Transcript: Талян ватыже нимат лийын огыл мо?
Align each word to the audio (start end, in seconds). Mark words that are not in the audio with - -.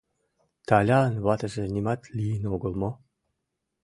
Талян 0.67 1.13
ватыже 1.25 1.63
нимат 1.73 2.01
лийын 2.17 2.43
огыл 2.53 2.73
мо? 2.81 2.91